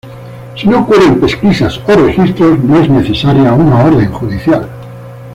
[0.57, 4.67] Si no ocurren pesquisas o registros, no es necesaria una orden judicial.